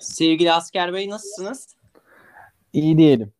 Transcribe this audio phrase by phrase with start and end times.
[0.00, 1.76] Sevgili Asker Bey nasılsınız?
[2.72, 3.32] İyi diyelim.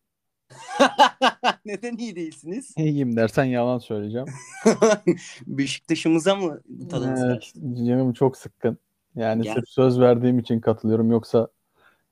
[1.65, 2.73] Neden iyi değilsiniz?
[2.77, 4.27] İyiyim dersen yalan söyleyeceğim.
[5.47, 7.53] Beşiktaş'ımıza mı tadınız Evet,
[7.87, 8.77] canım çok sıkkın.
[9.15, 9.53] Yani Gel.
[9.53, 11.11] sırf söz verdiğim için katılıyorum.
[11.11, 11.47] Yoksa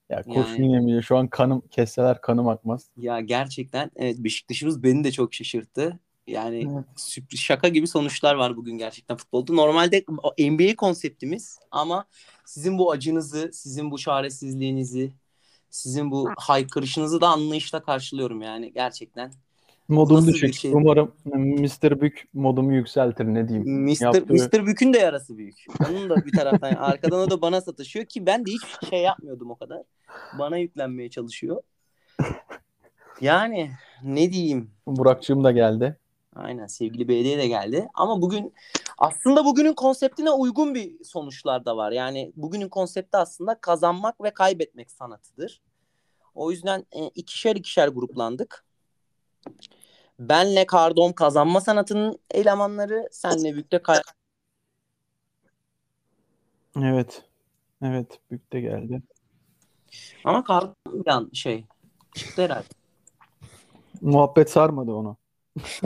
[0.10, 1.04] ya kurşun Yani- yemeyeceğim.
[1.04, 2.90] Şu an kanım kesseler kanım akmaz.
[2.98, 6.00] Ya gerçekten evet Beşiktaş'ımız beni de çok şaşırttı.
[6.30, 6.86] Yani Evet.
[6.96, 9.54] sürpriz şaka gibi sonuçlar var bugün gerçekten futbolda.
[9.54, 10.04] Normalde
[10.40, 12.06] NBA konseptimiz ama
[12.46, 15.12] sizin bu acınızı, sizin bu çaresizliğinizi,
[15.70, 19.32] sizin bu haykırışınızı da anlayışla karşılıyorum yani gerçekten.
[19.88, 20.54] Modum düşük.
[20.54, 20.72] şey?
[20.74, 22.02] Umarım Mr.
[22.02, 23.84] Bük modumu yükseltir ne diyeyim.
[23.84, 24.02] Mr.
[24.02, 24.66] Yaptığı- Mr.
[24.68, 25.66] Bük'ün de yarası büyük.
[25.90, 29.52] Onun da bir taraftan arkadan o da bana sataşıyor ki ben de hiç şey yapmıyordum
[29.52, 29.82] o kadar.
[30.40, 31.62] Bana yüklenmeye çalışıyor.
[33.22, 33.72] Yani
[34.04, 34.72] ne diyeyim?
[34.88, 35.98] Burak'cığım da geldi.
[36.36, 37.88] Aynen sevgili belediye de geldi.
[37.94, 38.54] Ama bugün
[38.98, 41.92] aslında bugünün konseptine uygun bir sonuçlar da var.
[41.92, 45.62] Yani bugünün konsepti aslında kazanmak ve kaybetmek sanatıdır.
[46.36, 48.66] O yüzden e, ikişer ikişer gruplandık.
[50.20, 54.02] Benle Kardom kazanma sanatının elemanları, senle Bük'te kay-
[56.78, 57.26] Evet.
[57.82, 58.20] Evet.
[58.32, 59.02] Bük de geldi.
[60.24, 61.66] Ama Kardom yan şey
[62.16, 62.68] çıktı herhalde.
[64.02, 65.18] Muhabbet sarmadı onu.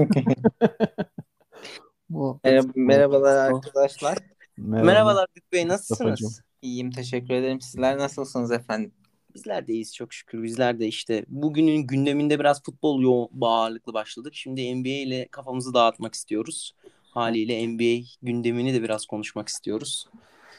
[2.09, 2.71] Merhaba, sarmadı.
[2.75, 4.17] merhabalar arkadaşlar.
[4.57, 4.85] Merhaba.
[4.85, 6.07] Merhabalar Bük Bey Mustafa'cığım.
[6.09, 6.41] nasılsınız?
[6.61, 7.61] İyiyim teşekkür ederim.
[7.61, 8.91] Sizler nasılsınız efendim?
[9.35, 10.43] Bizler de iyiyiz çok şükür.
[10.43, 14.35] Bizler de işte bugünün gündeminde biraz futbol yoğun ağırlıklı başladık.
[14.35, 16.75] Şimdi NBA ile kafamızı dağıtmak istiyoruz.
[17.11, 20.07] Haliyle NBA gündemini de biraz konuşmak istiyoruz.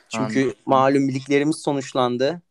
[0.09, 0.59] Çünkü Anladım.
[0.67, 2.43] malum liglerimiz sonuçlandı.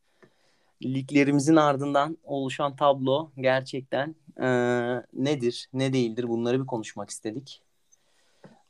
[0.84, 7.62] Liglerimizin ardından oluşan tablo gerçekten eee, nedir, ne değildir bunları bir konuşmak istedik.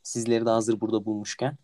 [0.04, 1.58] Sizleri de hazır burada bulmuşken.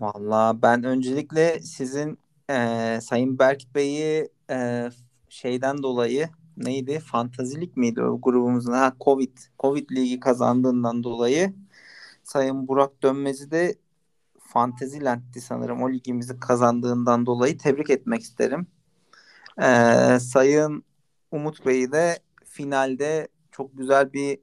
[0.00, 2.18] Vallahi ben öncelikle sizin
[2.50, 4.90] eee, Sayın Berk Bey'i eee,
[5.28, 6.98] şeyden dolayı neydi?
[6.98, 8.72] Fantazilik miydi o grubumuzun?
[8.72, 9.36] Ha Covid.
[9.58, 11.54] Covid ligi kazandığından dolayı
[12.24, 13.74] Sayın Burak Dönmez'i de
[14.54, 18.66] Fantasyland'di sanırım o ligimizi kazandığından dolayı tebrik etmek isterim.
[19.60, 20.84] Eee, Sayın
[21.30, 24.38] Umut Bey'i de finalde çok güzel bir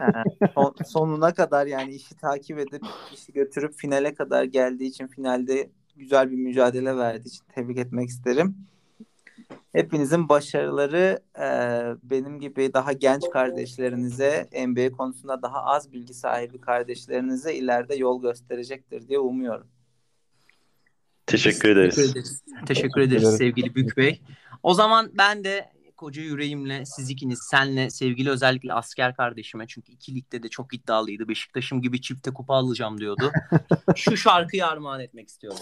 [0.00, 0.24] Ee,
[0.54, 6.30] son- sonuna kadar yani işi takip edip işi götürüp finale kadar geldiği için finalde güzel
[6.30, 8.56] bir mücadele verdiği için tebrik etmek isterim.
[9.76, 11.46] Hepinizin başarıları e,
[12.02, 19.08] benim gibi daha genç kardeşlerinize, NBA konusunda daha az bilgi sahibi kardeşlerinize ileride yol gösterecektir
[19.08, 19.66] diye umuyorum.
[21.26, 21.96] Teşekkür ederiz.
[21.96, 24.22] Teşekkür ederiz, Teşekkür ederiz sevgili Bük Bey.
[24.62, 30.14] O zaman ben de koca yüreğimle siz ikiniz senle sevgili özellikle asker kardeşime çünkü iki
[30.14, 31.28] ligde de çok iddialıydı.
[31.28, 33.32] Beşiktaş'ım gibi çifte kupa alacağım diyordu.
[33.96, 35.58] Şu şarkıyı armağan etmek istiyorum.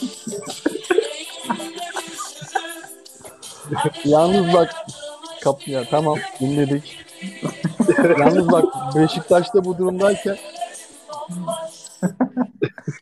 [4.04, 4.74] Yalnız bak
[5.42, 6.98] kap ya tamam dinledik.
[8.18, 8.64] Yalnız bak
[8.96, 10.36] Beşiktaş'ta bu durumdayken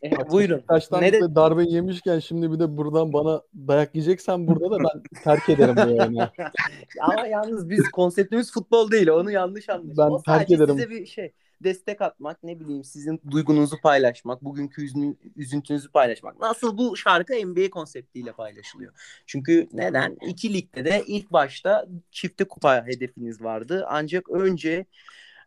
[0.03, 0.55] E, buyurun.
[0.57, 5.03] Beşiktaş'tan Ne de- darbe yemişken şimdi bir de buradan bana dayak yiyeceksen burada da ben
[5.23, 6.29] terk ederim bu yayını.
[7.01, 9.07] Ama yalnız biz konseptimiz futbol değil.
[9.07, 9.97] Onu yanlış anlaşıldı.
[9.97, 10.75] Ben o terk ederim.
[10.77, 11.33] size bir şey
[11.63, 16.39] destek atmak, ne bileyim sizin duygunuzu paylaşmak, bugünkü üzün- üzüntünüzü paylaşmak.
[16.39, 18.93] Nasıl bu şarkı NBA konseptiyle paylaşılıyor.
[19.25, 20.17] Çünkü neden?
[20.27, 23.85] İki ligde de ilk başta çifte kupa hedefiniz vardı.
[23.89, 24.85] Ancak önce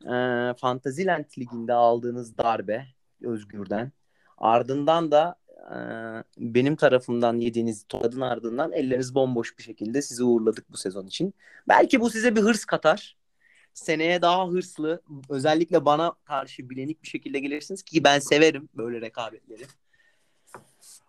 [0.04, 0.14] e,
[0.56, 2.86] Fantasyland Ligi'nde aldığınız darbe
[3.22, 3.92] Özgür'den
[4.38, 5.76] ardından da e,
[6.38, 11.34] benim tarafımdan yediğiniz tokadın ardından elleriniz bomboş bir şekilde sizi uğurladık bu sezon için.
[11.68, 13.16] Belki bu size bir hırs katar.
[13.74, 19.62] Seneye daha hırslı, özellikle bana karşı bilenik bir şekilde gelirsiniz ki ben severim böyle rekabetleri.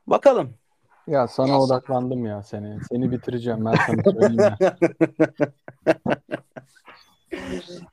[0.07, 0.53] Bakalım.
[1.07, 2.77] Ya sana odaklandım ya seni.
[2.91, 4.57] Seni bitireceğim ben sana söyleyeyim ya.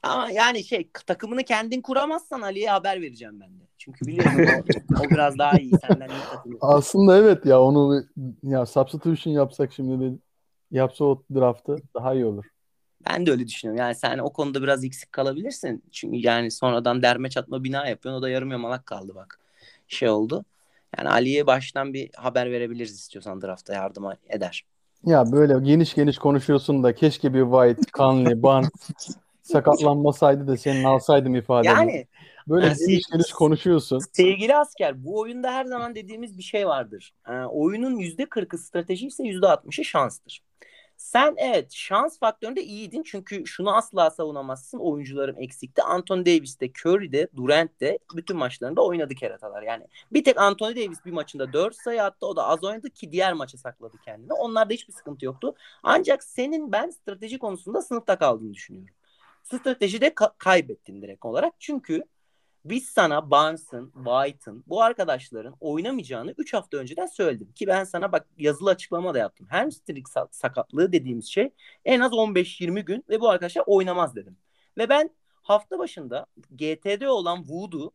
[0.03, 3.65] Ama yani şey takımını kendin kuramazsan Ali'ye haber vereceğim ben de.
[3.79, 4.65] Çünkü biliyorsun o,
[5.01, 6.59] o biraz daha iyi senden iyi.
[6.61, 8.05] Aslında evet ya onu
[8.43, 10.19] ya substitution yapsak şimdi de
[10.71, 12.45] yapsa o draftı daha iyi olur.
[13.09, 13.81] Ben de öyle düşünüyorum.
[13.81, 15.85] Yani sen o konuda biraz eksik kalabilirsin.
[15.91, 18.19] Çünkü yani sonradan derme çatma bina yapıyorsun.
[18.19, 19.41] O da yarım yamalak kaldı bak.
[19.89, 20.45] Şey oldu.
[20.99, 24.65] Yani Ali'ye baştan bir haber verebiliriz istiyorsan drafta yardım eder.
[25.07, 28.71] Ya böyle geniş geniş konuşuyorsun da keşke bir White, Conley, Barnes
[29.43, 31.67] sakatlanmasaydı da senin alsaydım ifadeni.
[31.69, 32.07] Yani
[32.49, 33.99] böyle Yani geniş geniş konuşuyorsun.
[34.13, 37.15] sevgili asker bu oyunda her zaman dediğimiz bir şey vardır.
[37.29, 40.43] Ee, oyunun %40'ı strateji ise %60'ı şanstır.
[41.01, 44.79] Sen evet şans faktöründe iyiydin çünkü şunu asla savunamazsın.
[44.79, 45.83] Oyuncularım eksikti.
[45.83, 49.63] Anthony Davis de, Curry de, Durant de bütün maçlarında oynadı keratalar.
[49.63, 52.27] Yani bir tek Anthony Davis bir maçında 4 sayı attı.
[52.27, 54.33] O da az oynadı ki diğer maça sakladı kendini.
[54.33, 55.55] Onlarda hiçbir sıkıntı yoktu.
[55.83, 58.95] Ancak senin ben strateji konusunda sınıfta kaldığını düşünüyorum.
[59.43, 61.55] Stratejide ka- kaybettin direkt olarak.
[61.59, 62.05] Çünkü
[62.65, 67.53] biz sana Barnes'ın, White'ın bu arkadaşların oynamayacağını 3 hafta önceden söyledim.
[67.53, 69.47] Ki ben sana bak yazılı açıklama da yaptım.
[69.51, 71.51] Hamstring sakatlığı dediğimiz şey
[71.85, 74.37] en az 15-20 gün ve bu arkadaşlar oynamaz dedim.
[74.79, 75.11] Ve ben
[75.43, 77.93] hafta başında GT'de olan Wood'u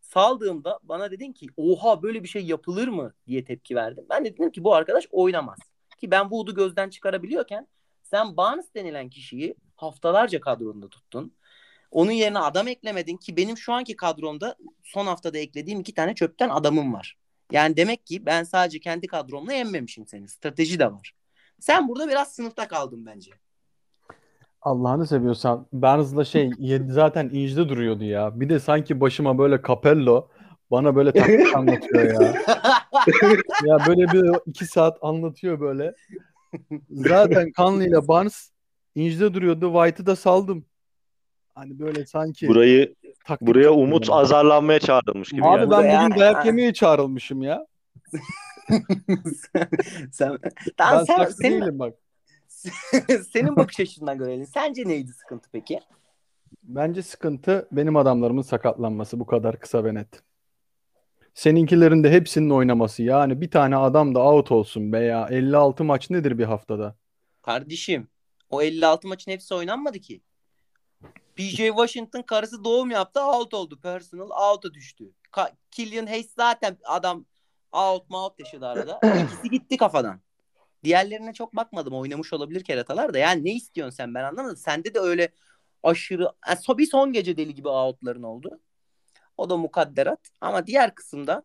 [0.00, 4.06] saldığımda bana dedin ki oha böyle bir şey yapılır mı diye tepki verdim.
[4.10, 5.58] Ben de dedim ki bu arkadaş oynamaz.
[5.98, 7.68] Ki ben Wood'u gözden çıkarabiliyorken
[8.02, 11.34] sen Barnes denilen kişiyi haftalarca kadronda tuttun.
[11.92, 16.48] Onun yerine adam eklemedin ki benim şu anki kadromda son haftada eklediğim iki tane çöpten
[16.48, 17.18] adamım var.
[17.52, 20.28] Yani demek ki ben sadece kendi kadromla yenmemişim seni.
[20.28, 21.12] Strateji de var.
[21.60, 23.30] Sen burada biraz sınıfta kaldın bence.
[24.62, 26.50] Allah'ını seviyorsan Barnes'la şey
[26.88, 28.40] zaten incide duruyordu ya.
[28.40, 30.28] Bir de sanki başıma böyle Capello
[30.70, 32.34] bana böyle taktik anlatıyor ya.
[33.64, 35.94] ya böyle bir iki saat anlatıyor böyle.
[36.90, 38.50] Zaten Conley ile Barnes
[38.94, 39.72] incide duruyordu.
[39.72, 40.64] White'ı da saldım.
[41.54, 42.94] Hani böyle sanki Burayı
[43.24, 44.12] taktik buraya yapıyorum Umut ben.
[44.12, 45.70] azarlanmaya çağrılmış gibi Abi geldi.
[45.70, 47.66] ben bugün dayak yemeye çağrılmışım ya.
[50.12, 50.38] sen,
[50.78, 51.94] Ben sen, saksı senin, değilim bak.
[53.32, 54.46] senin bakış açısından görelim.
[54.46, 55.80] Sence neydi sıkıntı peki?
[56.62, 60.22] Bence sıkıntı benim adamlarımın sakatlanması bu kadar kısa ve net.
[61.34, 63.02] Seninkilerin de hepsinin oynaması.
[63.02, 65.26] Yani bir tane adam da out olsun be ya.
[65.30, 66.96] 56 maç nedir bir haftada?
[67.42, 68.08] Kardeşim
[68.50, 70.20] o 56 maçın hepsi oynanmadı ki.
[71.36, 73.80] PJ Washington karısı doğum yaptı out oldu.
[73.82, 75.12] Personal out'a düştü.
[75.32, 77.26] Ka- Killian Hayes zaten adam
[77.72, 79.00] out out yaşadı arada.
[79.24, 80.20] İkisi gitti kafadan.
[80.84, 81.94] Diğerlerine çok bakmadım.
[81.94, 83.18] Oynamış olabilir keratalar da.
[83.18, 84.56] Yani ne istiyorsun sen ben anlamadım.
[84.56, 85.28] Sende de öyle
[85.82, 88.60] aşırı yani bir son gece deli gibi out'ların oldu.
[89.36, 90.20] O da mukadderat.
[90.40, 91.42] Ama diğer kısımda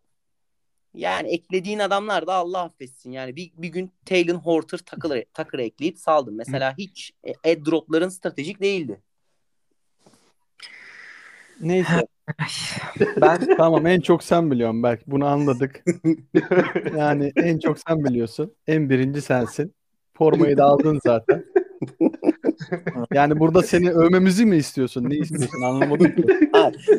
[0.94, 3.12] yani eklediğin adamlar da Allah affetsin.
[3.12, 6.36] Yani bir, bir gün Taylor Horter takılır, takır ekleyip saldım.
[6.36, 9.01] Mesela hiç e, airdropların stratejik değildi.
[11.62, 12.07] Neyse.
[13.21, 15.04] Ben Tamam en çok sen biliyorsun belki.
[15.07, 15.83] Bunu anladık.
[16.98, 18.54] Yani en çok sen biliyorsun.
[18.68, 19.74] En birinci sensin.
[20.13, 21.45] Formayı da aldın zaten.
[23.13, 25.09] Yani burada seni övmemizi mi istiyorsun?
[25.09, 25.62] Ne istiyorsun?
[25.62, 26.25] Anlamadım ki.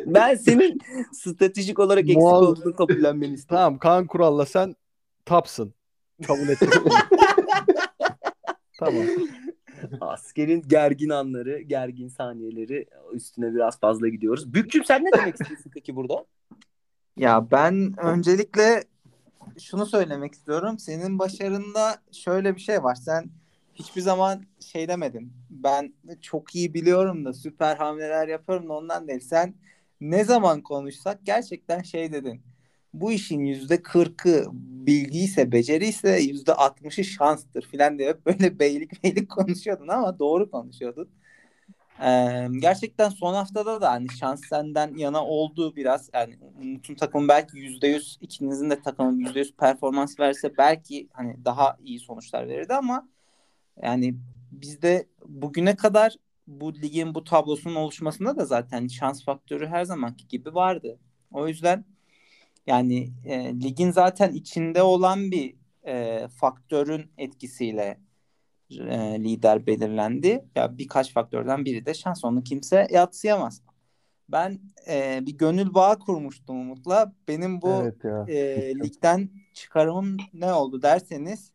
[0.06, 0.78] Ben senin
[1.12, 3.64] stratejik olarak eksik Muaz- olduğunu kabullenmeni istiyorum.
[3.64, 4.76] Tamam Kaan Kural'la sen
[5.25, 5.75] tapsın.
[6.26, 6.69] Kabul ettim.
[8.78, 9.02] tamam.
[10.00, 14.54] Askerin gergin anları, gergin saniyeleri üstüne biraz fazla gidiyoruz.
[14.54, 16.25] Bükçüm sen ne demek istiyorsun peki burada?
[17.16, 18.84] ya ben öncelikle
[19.58, 20.78] şunu söylemek istiyorum.
[20.78, 22.94] Senin başarında şöyle bir şey var.
[22.94, 23.30] Sen
[23.75, 25.32] hiçbir zaman şey demedin.
[25.50, 29.20] Ben çok iyi biliyorum da süper hamleler yaparım da ondan değil.
[29.20, 29.54] Sen
[30.00, 32.42] ne zaman konuşsak gerçekten şey dedin.
[32.94, 34.46] Bu işin yüzde kırkı
[34.87, 41.08] bilgiyse, beceriyse yüzde altmışı şanstır filan diye böyle beylik beylik konuşuyordun ama doğru konuşuyordun.
[42.02, 46.11] Ee, gerçekten son haftada da hani şans senden yana oldu biraz.
[46.14, 51.44] Yani Umut'un takımı belki yüzde yüz, ikinizin de takımı yüzde yüz performans verse belki hani
[51.44, 53.08] daha iyi sonuçlar verirdi ama
[53.82, 54.14] yani
[54.52, 60.55] bizde bugüne kadar bu ligin bu tablosunun oluşmasında da zaten şans faktörü her zamanki gibi
[60.55, 60.99] vardı.
[61.32, 61.84] O yüzden
[62.69, 65.55] yani e, ligin zaten içinde olan bir
[65.87, 67.98] e, faktörün etkisiyle
[68.70, 70.44] e, lider belirlendi.
[70.55, 72.25] Ya birkaç faktörden biri de şans.
[72.25, 73.63] Onu kimse yatsıyamaz.
[74.29, 74.58] Ben
[74.89, 77.13] e, bir gönül bağı kurmuştum Umut'la.
[77.29, 78.25] Benim bu Evet ya.
[78.29, 81.53] e, ligden çıkarımım ne oldu derseniz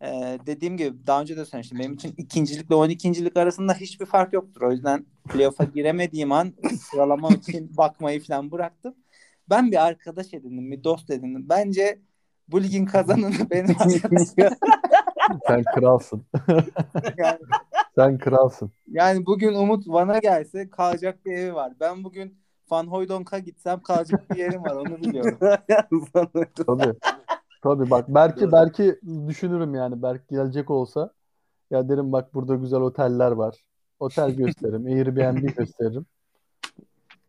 [0.00, 1.78] e, dediğim gibi daha önce de söylemiştim.
[1.78, 3.32] Benim için ikincilikle 12.
[3.34, 4.62] arasında hiçbir fark yoktur.
[4.62, 6.52] O yüzden playoff'a giremediğim an
[6.90, 8.94] sıralamam için bakmayı falan bıraktım.
[9.50, 11.46] Ben bir arkadaş edindim, bir dost edindim.
[11.48, 12.00] Bence
[12.48, 14.56] bu ligin kazananı benim arkadaşım.
[15.46, 16.22] Sen kralsın.
[17.18, 17.38] Yani,
[17.94, 18.70] Sen kralsın.
[18.88, 21.72] yani bugün Umut Van'a gelse kalacak bir evi var.
[21.80, 22.38] Ben bugün
[22.70, 25.38] Van Hooydonk'a gitsem kalacak bir yerim var onu biliyorum.
[26.66, 26.94] Tabii.
[27.62, 31.12] Tabii bak belki belki düşünürüm yani belki gelecek olsa
[31.70, 33.54] ya derim bak burada güzel oteller var.
[34.00, 36.06] Otel gösteririm, Airbnb gösteririm.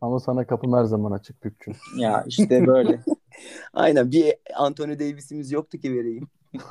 [0.02, 1.74] Ama sana kapım her zaman açık Bükçüm.
[1.96, 3.00] ya işte böyle.
[3.72, 6.28] Aynen bir Anthony Davis'imiz yoktu ki vereyim.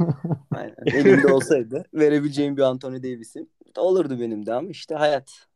[0.52, 0.76] Aynen.
[0.86, 5.48] Elimde olsaydı verebileceğim bir Anthony Davis'im olurdu benim de ama işte hayat.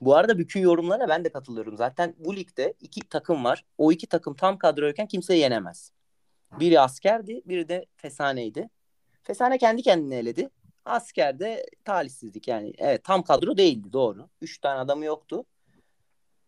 [0.00, 1.76] Bu arada bütün yorumlara ben de katılıyorum.
[1.76, 3.64] Zaten bu ligde iki takım var.
[3.78, 5.92] O iki takım tam kadroyken kimse yenemez.
[6.60, 8.68] Biri askerdi, biri de Fesane'ydi.
[9.22, 10.48] Fesane kendi kendine eledi.
[10.84, 12.72] Askerde talihsizlik yani.
[12.78, 14.28] Evet tam kadro değildi doğru.
[14.40, 15.44] Üç tane adamı yoktu.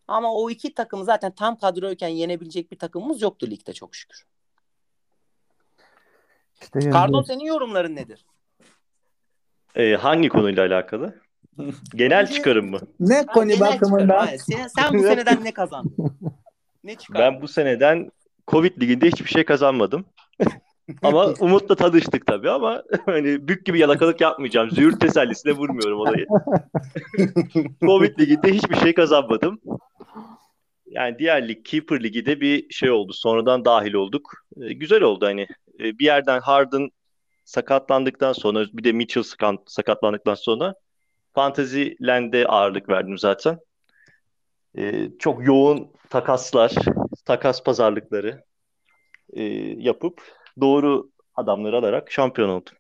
[0.09, 4.25] Ama o iki takım zaten tam kadroyken yenebilecek bir takımımız yoktu ligde çok şükür.
[6.63, 8.27] İşte yani Pardon senin yorumların nedir?
[9.75, 11.21] Ee, hangi konuyla alakalı?
[11.95, 12.81] Genel çıkarım mı?
[13.01, 14.27] Ne Ha, konu bakımından?
[14.27, 15.97] Sen, sen bu seneden ne kazandın?
[16.85, 17.35] Ne çıkardın?
[17.35, 18.11] Ben bu seneden
[18.49, 20.05] Covid liginde hiçbir şey kazanmadım.
[21.03, 24.71] Ama Umut'la tanıştık tabii ama hani bük gibi yalakalık yapmayacağım.
[24.71, 26.27] Züğürt tesellisine vurmuyorum olayı.
[27.81, 29.61] Covid liginde hiçbir şey kazanmadım.
[30.87, 33.13] Yani diğer lig Keeper Ligi de bir şey oldu.
[33.13, 34.33] Sonradan dahil olduk.
[34.63, 35.47] Ee, güzel oldu hani.
[35.81, 36.91] Ee, bir yerden Harden
[37.45, 40.75] sakatlandıktan sonra bir de Mitchell sakat- sakatlandıktan sonra
[41.35, 43.59] Fantasy Land'e ağırlık verdim zaten.
[44.79, 46.73] Ee, çok yoğun takaslar,
[47.25, 48.45] takas pazarlıkları
[49.33, 49.43] e,
[49.79, 50.23] yapıp
[50.61, 52.75] doğru adamları alarak şampiyon oldum.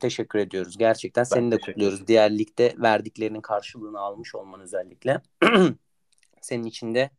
[0.00, 0.78] Teşekkür ediyoruz.
[0.78, 2.06] Gerçekten seni de teşekkür kutluyoruz.
[2.06, 5.20] Diğer ligde verdiklerinin karşılığını almış olman özellikle.
[6.40, 7.10] Senin için de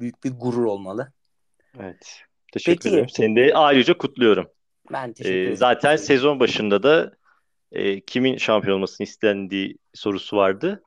[0.00, 1.12] büyük bir gurur olmalı.
[1.80, 2.20] Evet.
[2.52, 2.88] Teşekkür Peki.
[2.88, 3.08] ederim.
[3.08, 4.48] Seni de ayrıca kutluyorum.
[4.92, 5.56] Ben teşekkür Ee, ederim.
[5.56, 7.12] zaten sezon başında da
[7.72, 10.82] e, kimin şampiyon olmasını istendiği sorusu vardı.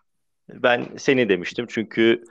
[0.49, 2.23] Ben seni demiştim çünkü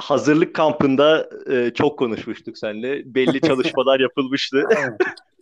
[0.00, 3.14] hazırlık kampında e, çok konuşmuştuk seninle.
[3.14, 4.64] Belli çalışmalar yapılmıştı.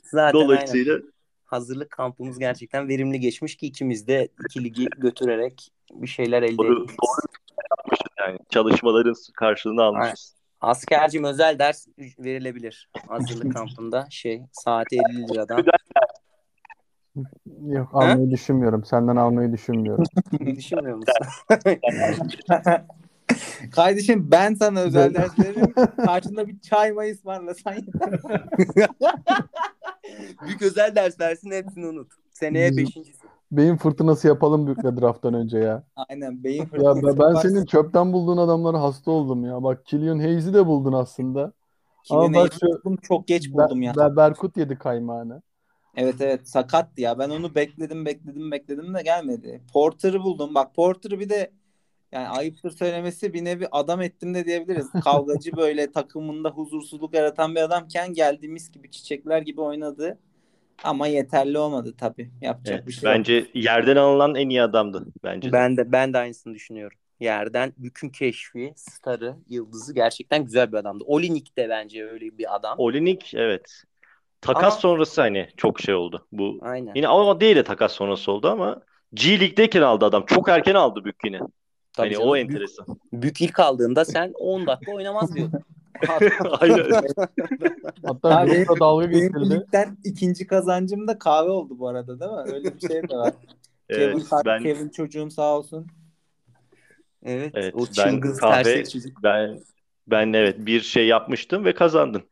[0.03, 0.33] Zaten aynen.
[0.33, 0.99] Dolayısıyla
[1.45, 6.83] hazırlık kampımız gerçekten verimli geçmiş ki ikimiz de iki ligi götürerek bir şeyler elde doğru,
[6.83, 6.97] ettik.
[7.03, 8.39] doğru yani.
[8.51, 10.35] Çalışmaların karşılığını almışız.
[10.61, 11.87] Askercim özel ders
[12.19, 15.65] verilebilir hazırlık kampında şey saati 50 liradan.
[17.67, 18.85] Yok almayı düşünmüyorum.
[18.85, 20.05] Senden almayı düşünmüyorum.
[20.57, 21.15] Düşünmüyor musun?
[23.73, 25.75] Kardeşim ben sana özel ders veririm.
[25.97, 28.21] Karşında bir çay may ısmarlasan yeter.
[30.47, 32.13] Büyük özel ders versin hepsini unut.
[32.33, 33.19] Seneye beşincisi.
[33.53, 35.85] Beyin fırtınası yapalım Büyük'le drafttan önce ya.
[35.97, 39.63] Aynen beyin Ya fırtınası ben, ben senin çöpten bulduğun adamlara hasta oldum ya.
[39.63, 41.53] Bak Killian Hayes'i de buldun aslında.
[42.05, 43.93] Killian Hayes'i şu- buldum, çok geç buldum ya.
[43.93, 45.43] Ber- Berkut yedi kaymağını.
[45.97, 47.19] Evet evet sakattı ya.
[47.19, 49.63] Ben onu bekledim bekledim bekledim de gelmedi.
[49.73, 50.55] Porter'ı buldum.
[50.55, 51.51] Bak Porter'ı bir de
[52.13, 54.91] yani ayıptır söylemesi bir nevi adam ettim de diyebiliriz.
[55.05, 60.19] Kavgacı böyle takımında huzursuzluk yaratan bir adamken geldi mis gibi çiçekler gibi oynadı.
[60.85, 62.31] Ama yeterli olmadı tabii.
[62.41, 63.19] Yapacak Evet, bir şey yok.
[63.19, 65.49] bence yerden alınan en iyi adamdı bence.
[65.49, 65.53] de.
[65.53, 66.99] Ben de ben de aynısını düşünüyorum.
[67.21, 71.05] Yerden bütün keşfi, starı, yıldızı gerçekten güzel bir adamdı.
[71.07, 72.75] Olinik de bence öyle bir adam.
[72.79, 73.83] Olinik evet.
[74.41, 76.27] Takas Ama- sonrası hani çok şey oldu.
[76.33, 76.93] Bu Aynen.
[76.95, 78.83] yine ama değil de takas sonrası oldu ama
[79.15, 80.27] G League'deyken aldı adam.
[80.27, 81.41] Çok erken aldı Bük yine.
[81.99, 82.29] Tabii Hani canım.
[82.31, 82.87] o Büyük- enteresan.
[83.13, 85.61] Büyük ilk aldığında sen 10 dakika oynamaz diyordun.
[86.61, 86.91] Aynen.
[88.07, 89.55] Hatta Abi, dalga Benim bu geçildi.
[89.61, 92.55] ligden ikinci kazancım da kahve oldu bu arada değil mi?
[92.55, 93.33] Öyle bir şey de var.
[93.91, 95.87] Kevin, Evet, Kar- ben Kevin çocuğum sağ olsun.
[97.23, 99.23] evet, Evet, o ben kahve- çocuk.
[99.23, 99.61] ben
[100.07, 102.23] ben evet bir şey yapmıştım ve kazandın.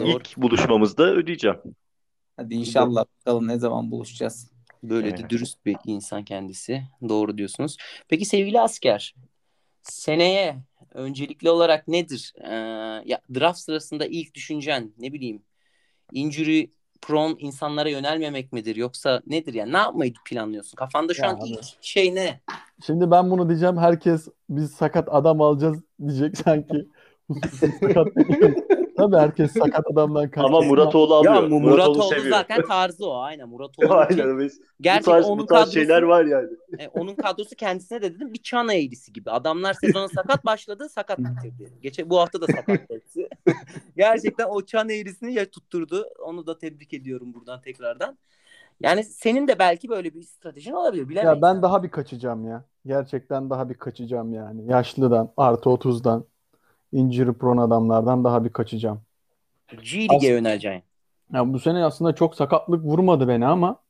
[0.00, 0.08] Doğru.
[0.08, 1.58] İlk buluşmamızda ödeyeceğim.
[2.36, 4.50] Hadi inşallah bakalım ne zaman buluşacağız.
[4.82, 5.30] Böyle de Evet.
[5.30, 6.82] dürüst bir insan kendisi.
[7.08, 7.76] Doğru diyorsunuz.
[8.08, 9.14] Peki sevgili asker,
[9.82, 10.56] seneye
[10.94, 12.32] öncelikli olarak nedir?
[12.44, 12.50] Ee,
[13.04, 15.42] ya draft sırasında ilk düşüncen ne bileyim
[16.12, 16.70] injury
[17.02, 20.76] prone insanlara yönelmemek midir yoksa nedir yani ne yapmayı planlıyorsun?
[20.76, 22.40] Kafanda şu Ya an ilk şey ne?
[22.86, 23.76] Şimdi ben bunu diyeceğim.
[23.78, 26.86] Herkes biz sakat adam alacağız diyecek sanki.
[27.60, 28.08] sakat.
[29.00, 30.44] Tabii herkes sakat adamdan kaçacak.
[30.44, 31.34] Ama Muratoğlu alıyor.
[31.34, 32.36] Ya Mu- Muratoğlu Muratoğlu seviyor.
[32.36, 33.94] zaten tarzı o aynen Muratoğlu.
[33.94, 34.38] Aynen.
[34.38, 36.48] biz- Bu Gerçekten tarz, onun bu tarz kadrosu, şeyler var yani.
[36.78, 39.30] e, onun kadrosu kendisine de dedim bir çan eğrisi gibi.
[39.30, 41.72] Adamlar sezona sakat başladı, sakat bitirdi.
[41.82, 43.28] Geçen bu hafta da sakat hepsi.
[43.96, 46.06] Gerçekten o çan eğrisini ya tutturdu.
[46.24, 48.18] Onu da tebrik ediyorum buradan tekrardan.
[48.80, 51.08] Yani senin de belki böyle bir stratejin olabilir.
[51.08, 51.36] Bilemeyiz.
[51.36, 52.64] Ya ben daha bir kaçacağım ya.
[52.86, 54.66] Gerçekten daha bir kaçacağım yani.
[54.70, 56.24] Yaşlıdan, artı 30'dan,
[56.92, 59.00] injury prone adamlardan daha bir kaçacağım.
[59.68, 60.82] G Lig'e As- yöneleceksin.
[61.32, 63.80] Ya bu sene aslında çok sakatlık vurmadı beni ama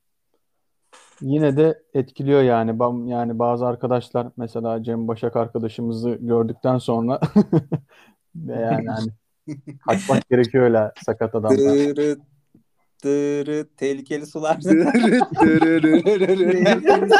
[1.21, 2.71] yine de etkiliyor yani.
[3.11, 7.21] Yani bazı arkadaşlar mesela Cem Başak arkadaşımızı gördükten sonra
[8.47, 9.11] yani hani
[9.89, 11.59] kaçmak gerekiyor öyle sakat adamlar.
[11.59, 12.17] Dırı,
[13.05, 14.61] dırı, tehlikeli sular.
[14.61, 15.21] tehlikeli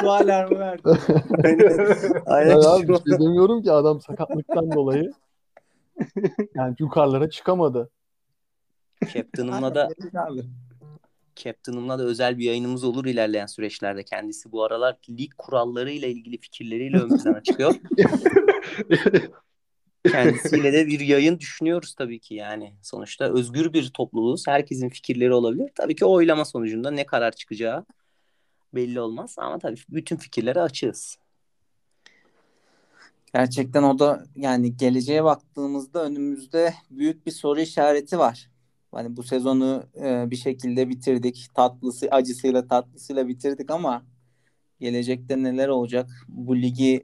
[0.01, 0.83] su alarmı verdi.
[2.27, 2.57] Aynen.
[2.57, 5.13] Ben abi bir şey demiyorum ki adam sakatlıktan dolayı
[6.55, 7.91] yani yukarılara çıkamadı.
[9.13, 10.43] Captain'ımla da Abi.
[11.37, 14.05] Captain'ımla da özel bir yayınımız olur ilerleyen süreçlerde.
[14.05, 17.75] Kendisi bu aralar lig kurallarıyla ilgili fikirleriyle ön plana çıkıyor.
[20.11, 22.75] Kendisiyle de bir yayın düşünüyoruz tabii ki yani.
[22.83, 24.47] Sonuçta özgür bir topluluğuz.
[24.47, 25.71] Herkesin fikirleri olabilir.
[25.75, 27.85] Tabii ki oylama sonucunda ne karar çıkacağı
[28.75, 31.19] Belli olmaz ama tabii bütün fikirlere açığız.
[33.35, 38.51] Gerçekten o da yani geleceğe baktığımızda önümüzde büyük bir soru işareti var.
[38.93, 41.49] Hani bu sezonu e, bir şekilde bitirdik.
[41.55, 44.07] Tatlısı, acısıyla tatlısıyla bitirdik ama
[44.81, 46.11] gelecekte neler olacak?
[46.29, 47.03] Bu ligi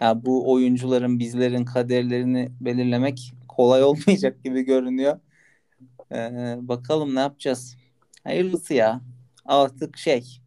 [0.00, 5.20] ya bu oyuncuların bizlerin kaderlerini belirlemek kolay olmayacak gibi görünüyor.
[6.12, 7.76] Ee, bakalım ne yapacağız?
[8.24, 9.00] Hayırlısı ya.
[9.44, 10.42] Artık şey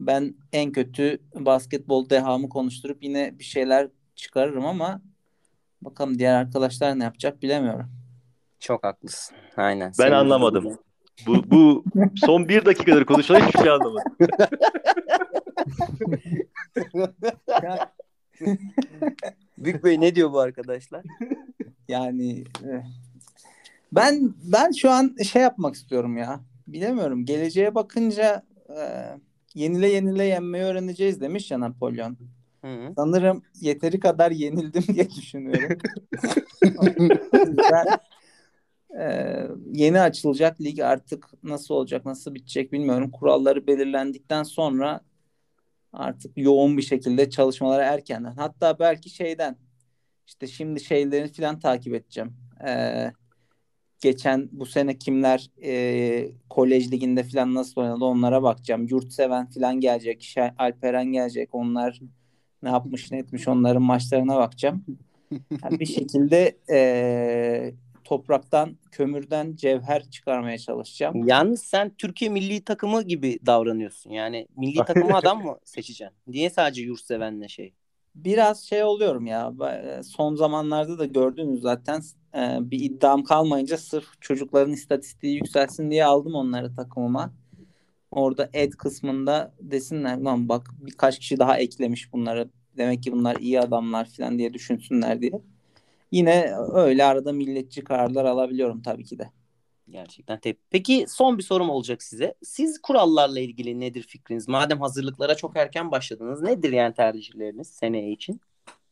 [0.00, 5.00] ben en kötü basketbol dehamı konuşturup yine bir şeyler çıkarırım ama
[5.82, 7.90] bakalım diğer arkadaşlar ne yapacak bilemiyorum.
[8.60, 9.36] Çok haklısın.
[9.56, 9.88] Aynen.
[9.88, 10.78] Ben Senin anlamadım.
[11.26, 11.84] Bu, bu
[12.16, 14.12] son bir dakikadır konuşulan hiçbir şey anlamadım.
[19.58, 21.02] Büyük Bey ne diyor bu arkadaşlar?
[21.88, 22.84] Yani eh.
[23.92, 26.40] ben ben şu an şey yapmak istiyorum ya.
[26.66, 27.24] Bilemiyorum.
[27.24, 29.18] Geleceğe bakınca eh,
[29.54, 32.18] yenile yenile yenmeyi öğreneceğiz demiş ya Napolyon.
[32.66, 32.92] Hı.
[32.96, 35.78] Sanırım yeteri kadar yenildim diye düşünüyorum.
[37.72, 37.86] ben
[39.00, 43.10] eh, yeni açılacak lig artık nasıl olacak, nasıl bitecek bilmiyorum.
[43.10, 45.00] Kuralları belirlendikten sonra
[45.92, 48.32] artık yoğun bir şekilde çalışmalara erkenden.
[48.36, 49.56] Hatta belki şeyden
[50.26, 52.36] işte şimdi şeyleri falan takip edeceğim.
[52.66, 53.12] Ee,
[54.00, 58.86] geçen bu sene kimler e, kolej liginde falan nasıl oynadı onlara bakacağım.
[58.90, 60.34] Yurtseven falan gelecek.
[60.58, 61.54] Alperen gelecek.
[61.54, 62.00] Onlar
[62.62, 64.84] ne yapmış ne etmiş onların maçlarına bakacağım.
[65.64, 71.28] Yani bir şekilde e, topraktan, kömürden cevher çıkarmaya çalışacağım.
[71.28, 74.10] Yalnız sen Türkiye milli takımı gibi davranıyorsun.
[74.10, 76.16] Yani milli takımı adam mı seçeceksin?
[76.26, 77.74] Niye sadece yurtsevenle şey?
[78.14, 79.52] Biraz şey oluyorum ya.
[80.02, 82.02] Son zamanlarda da gördünüz zaten
[82.60, 87.32] bir iddiam kalmayınca sırf çocukların istatistiği yükselsin diye aldım onları takımıma.
[88.16, 92.50] Orada ed kısmında desinler lan bak birkaç kişi daha eklemiş bunları.
[92.76, 95.32] Demek ki bunlar iyi adamlar falan diye düşünsünler diye.
[96.12, 99.30] Yine öyle arada milletçi kararlar alabiliyorum tabii ki de.
[99.88, 100.58] Gerçekten tep.
[100.70, 102.34] Peki son bir sorum olacak size.
[102.42, 104.48] Siz kurallarla ilgili nedir fikriniz?
[104.48, 108.40] Madem hazırlıklara çok erken başladınız, nedir yani tercihleriniz seneye için?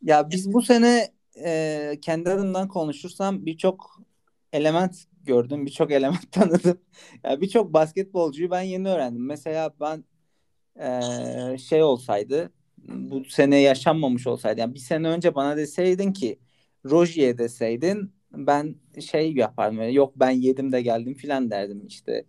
[0.02, 1.08] Ya biz bu sene
[1.44, 4.00] e, kendi adımdan konuşursam birçok
[4.52, 6.80] element gördüm, birçok element tanıdım.
[7.24, 9.26] Ya birçok basketbolcuyu ben yeni öğrendim.
[9.26, 10.04] Mesela ben
[11.54, 16.38] e, şey olsaydı, bu sene yaşanmamış olsaydı, yani bir sene önce bana deseydin ki
[16.86, 18.76] Rozier deseydin, ben
[19.10, 19.78] şey yapardım.
[19.78, 22.24] böyle, Yok ben yedim de geldim filan derdim işte.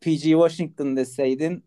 [0.00, 1.64] PG Washington deseydin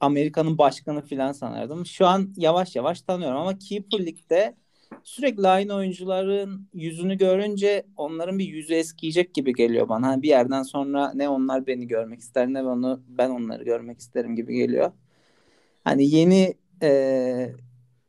[0.00, 1.86] Amerika'nın başkanı filan sanardım.
[1.86, 4.56] Şu an yavaş yavaş tanıyorum ama Keeper League'de
[5.04, 10.06] sürekli aynı oyuncuların yüzünü görünce onların bir yüzü eskiyecek gibi geliyor bana.
[10.06, 14.36] Hani bir yerden sonra ne onlar beni görmek ister ne onu ben onları görmek isterim
[14.36, 14.92] gibi geliyor.
[15.84, 16.90] Hani yeni e,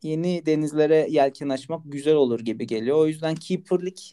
[0.03, 2.97] yeni denizlere yelken açmak güzel olur gibi geliyor.
[2.97, 4.03] O yüzden Keeper League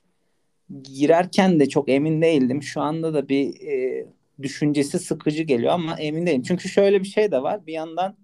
[0.83, 2.63] girerken de çok emin değildim.
[2.63, 4.07] Şu anda da bir e,
[4.43, 6.43] düşüncesi sıkıcı geliyor ama emin değilim.
[6.43, 7.67] Çünkü şöyle bir şey de var.
[7.67, 8.17] Bir yandan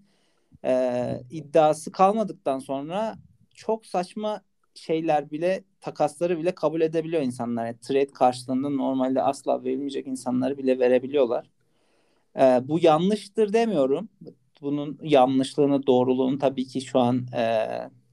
[0.65, 3.17] e, iddiası kalmadıktan sonra
[3.55, 4.43] çok saçma
[4.75, 7.67] şeyler bile takasları bile kabul edebiliyor insanlar.
[7.67, 11.51] Yani trade karşılığında normalde asla verilmeyecek insanları bile verebiliyorlar.
[12.37, 14.09] E, bu yanlıştır demiyorum.
[14.61, 17.67] Bunun yanlışlığını, doğruluğunu tabii ki şu an e,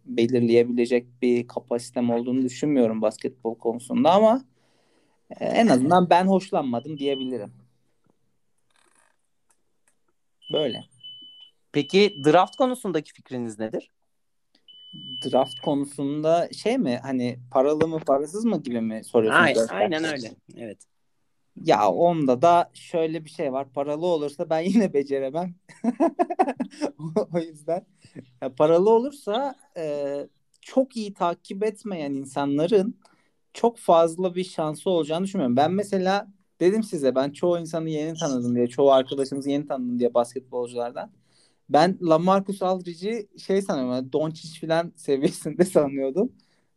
[0.06, 4.42] belirleyebilecek bir kapasitem olduğunu düşünmüyorum basketbol konusunda ama
[5.40, 7.54] e, en azından ben hoşlanmadım diyebilirim.
[10.54, 10.84] Böyle.
[11.72, 13.90] Peki draft konusundaki fikriniz nedir?
[15.26, 19.70] Draft konusunda şey mi hani paralı mı parasız mı gibi mi soruyorsunuz?
[19.70, 20.32] Aynen, aynen öyle.
[20.58, 20.78] Evet.
[21.66, 23.70] Ya onda da şöyle bir şey var.
[23.74, 25.56] Paralı olursa ben yine beceremem.
[27.34, 27.86] o yüzden
[28.42, 30.16] ya paralı olursa e,
[30.62, 33.00] çok iyi takip etmeyen insanların
[33.54, 35.58] çok fazla bir şansı olacağını düşünmüyorum.
[35.58, 36.28] Ben mesela
[36.60, 41.12] dedim size ben çoğu insanı yeni tanıdım diye, çoğu arkadaşımızı yeni tanıdım diye basketbolculardan.
[41.70, 46.32] Ben Lamarcus Aldridge'i şey sanıyorum, yani Doncic falan seviyesinde sanıyordum.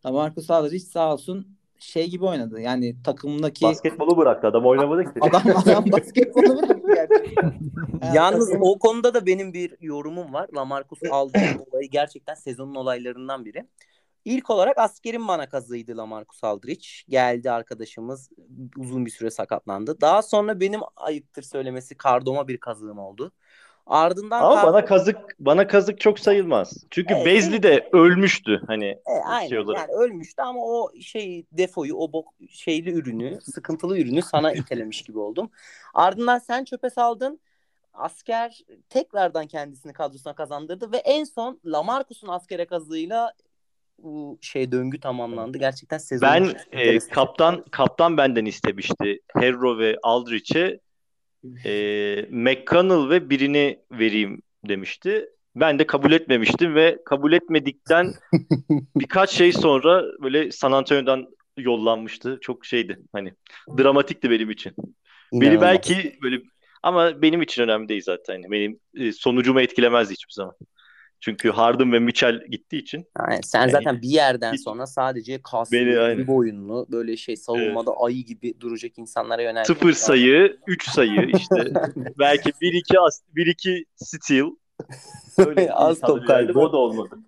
[0.06, 2.60] Lamarcus Aldridge sağ olsun şey gibi oynadı.
[2.60, 5.10] Yani takımdaki Basketbolu bıraktı adam oynamadı ki.
[5.20, 7.58] adam adam basketbolu bıraktı gerçekten.
[8.02, 10.48] Yani Yalnız takım- o konuda da benim bir yorumum var.
[10.54, 13.66] Lamarcus Aldridge olayı gerçekten sezonun olaylarından biri.
[14.24, 16.86] İlk olarak askerin bana kazıydı Lamarcus Aldridge.
[17.08, 18.30] Geldi arkadaşımız
[18.78, 20.00] uzun bir süre sakatlandı.
[20.00, 23.32] Daha sonra benim ayıptır söylemesi kardoma bir kazığım oldu.
[23.90, 26.84] Ardından Ama Kar- bana kazık bana kazık çok sayılmaz.
[26.90, 27.26] Çünkü Evet.
[27.26, 32.28] Bezli de ölmüştü hani E, aynen şey yani ölmüştü ama o şey defoyu o bok
[32.50, 35.50] şeyli ürünü sıkıntılı ürünü sana itelemiş gibi oldum.
[35.94, 37.40] Ardından sen çöpe saldın.
[37.94, 43.32] asker tekrardan kendisini kadrosuna kazandırdı ve en son Lamarcus'un askere kazığıyla
[43.98, 45.58] bu şey döngü tamamlandı.
[45.58, 49.20] Gerçekten sezon Ben e, kaptan kaptan benden istemişti.
[49.28, 50.80] Herro ve Aldrich'e
[51.64, 55.28] e, McConnell ve birini vereyim demişti.
[55.56, 58.14] Ben de kabul etmemiştim ve kabul etmedikten
[58.96, 61.26] birkaç şey sonra böyle San Antonio'dan
[61.56, 62.38] yollanmıştı.
[62.40, 63.34] Çok şeydi hani
[63.78, 64.72] dramatikti benim için.
[65.32, 65.62] Beni İnanılmaz.
[65.62, 66.42] belki böyle
[66.82, 68.42] ama benim için önemli değil zaten.
[68.50, 70.54] Benim e, sonucumu etkilemez hiçbir zaman.
[71.20, 75.42] Çünkü Harden ve Mitchell gittiği için Yani sen Yani zaten bir yerden hiç- sonra sadece
[75.42, 79.66] kaslı, bir boyunlu, böyle şey savunmada ayı gibi duracak insanlara yöneldi.
[79.66, 81.72] sıfır sayı, 3 sayı işte
[82.18, 84.50] belki 1-2 as 1-2 steal.
[85.38, 86.58] Öyle Az top kaybı.
[86.58, 87.18] O da olmadı.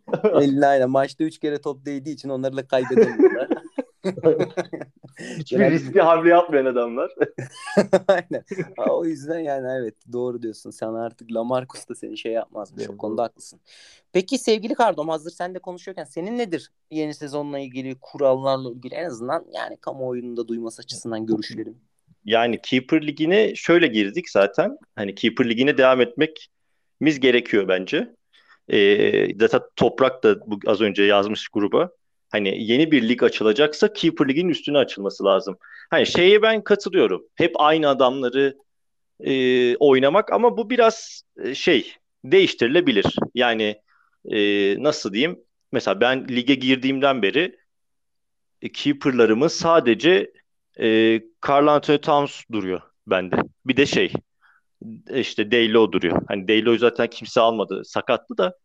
[0.41, 0.91] Eline aynen.
[0.91, 3.49] Maçta 3 kere top değdiği için onlarla kaybedemiyorlar.
[5.39, 7.11] Hiçbir riskli hamle yapmayan adamlar.
[8.09, 8.45] Aynen.
[8.77, 10.71] Ha, o yüzden yani evet doğru diyorsun.
[10.71, 12.39] Sen artık Lamarcus da seni şey.
[12.39, 13.61] O Evet, konuda haklısın.
[14.13, 19.05] Peki sevgili Kardom hazır sen de konuşuyorken senin nedir yeni sezonla ilgili kurallarla ilgili en
[19.05, 21.77] azından yani kamuoyunun da duyması açısından görüşlerin?
[22.25, 24.79] Yani Keeper Ligi'ne şöyle girdik zaten.
[24.97, 28.15] Hani Keeper Ligi'ne devam etmemiz gerekiyor bence.
[28.69, 31.91] Ee, zaten Toprak da bu, az önce yazmış gruba.
[32.33, 35.57] Hani yeni bir lig açılacaksa Keeper Ligi'nin üstüne açılması lazım.
[35.91, 37.23] Hani şeye ben katılıyorum.
[37.35, 38.57] Hep aynı adamları
[39.21, 41.93] e, oynamak ama bu biraz e, şey
[42.25, 43.17] değiştirilebilir.
[43.35, 43.83] Yani
[44.31, 44.39] e,
[44.83, 45.41] nasıl diyeyim?
[45.73, 47.57] Mesela ben lige girdiğimden beri
[48.63, 50.33] e, keeper'larımız sadece
[50.81, 53.37] e, Karl Anthony Towns duruyor bende.
[53.67, 54.13] Bir de şey
[55.15, 56.23] işte Deylo duruyor.
[56.29, 57.83] Hani Deylo'yu zaten kimse almadı.
[57.85, 58.59] Sakattı da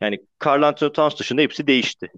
[0.00, 2.12] yani Karl Anthony Towns dışında hepsi değişti.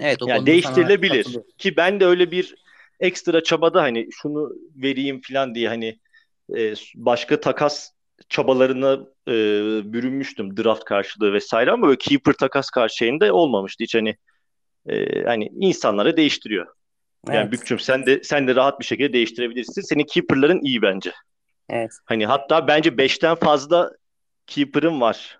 [0.00, 1.26] Evet o Yani değiştirilebilir.
[1.58, 2.54] Ki ben de öyle bir
[3.00, 5.98] ekstra çabada hani şunu vereyim falan diye hani
[6.56, 7.90] e, başka takas
[8.28, 8.92] çabalarına
[9.28, 9.32] e,
[9.92, 14.16] bürünmüştüm draft karşılığı vesaire ama böyle keeper takas karşılığında olmamıştı hiç hani
[14.88, 16.66] e, hani insanlara değiştiriyor.
[17.28, 17.52] Yani Evet.
[17.52, 19.82] Bükçüm sen de sen de rahat bir şekilde değiştirebilirsin.
[19.82, 21.12] Senin keeper'ların iyi bence.
[21.70, 21.90] Evet.
[22.04, 23.90] Hani hatta bence 5'ten fazla
[24.46, 25.38] keeper'ın var.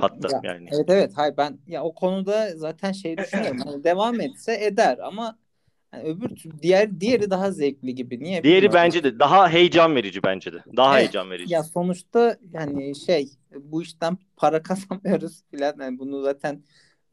[0.00, 0.68] Hatta Ya, yani.
[0.72, 3.60] Evet evet hayır ben ya o konuda zaten şey düşünüyorum.
[3.66, 5.38] Hani devam etse eder ama
[5.94, 6.30] yani öbür
[6.62, 8.20] diğer diğeri daha zevkli gibi.
[8.20, 8.74] Niye Diğeri bilmiyorum.
[8.74, 10.58] bence de daha heyecan verici bence de.
[10.76, 11.04] Daha Evet.
[11.04, 11.52] heyecan verici.
[11.52, 15.74] Ya sonuçta yani şey bu işten para kazanmıyoruz filan.
[15.80, 16.62] Yani bunu zaten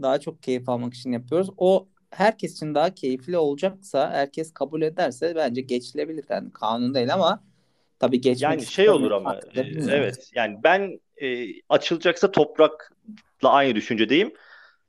[0.01, 1.49] daha çok keyif almak için yapıyoruz.
[1.57, 6.25] O herkes için daha keyifli olacaksa, herkes kabul ederse bence geçilebilir.
[6.29, 7.43] Yani kanun değil ama
[7.99, 14.33] tabii geçmek Yani şey olur ama e, evet yani ben e, açılacaksa toprakla aynı düşüncedeyim.